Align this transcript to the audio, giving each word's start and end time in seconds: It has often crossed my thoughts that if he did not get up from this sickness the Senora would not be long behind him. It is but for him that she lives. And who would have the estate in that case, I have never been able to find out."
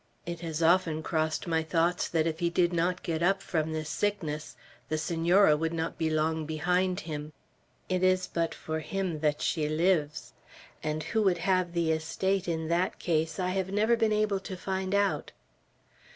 It 0.25 0.39
has 0.39 0.63
often 0.63 1.03
crossed 1.03 1.45
my 1.45 1.61
thoughts 1.61 2.09
that 2.09 2.25
if 2.25 2.39
he 2.39 2.49
did 2.49 2.73
not 2.73 3.03
get 3.03 3.21
up 3.21 3.39
from 3.39 3.71
this 3.71 3.87
sickness 3.87 4.55
the 4.89 4.97
Senora 4.97 5.55
would 5.55 5.73
not 5.73 5.99
be 5.99 6.09
long 6.09 6.47
behind 6.47 7.01
him. 7.01 7.33
It 7.87 8.01
is 8.01 8.25
but 8.25 8.55
for 8.55 8.79
him 8.79 9.19
that 9.19 9.43
she 9.43 9.69
lives. 9.69 10.33
And 10.81 11.03
who 11.03 11.21
would 11.21 11.37
have 11.45 11.73
the 11.73 11.91
estate 11.91 12.47
in 12.47 12.67
that 12.69 12.97
case, 12.97 13.37
I 13.39 13.49
have 13.49 13.71
never 13.71 13.95
been 13.95 14.11
able 14.11 14.39
to 14.39 14.57
find 14.57 14.95
out." 14.95 15.33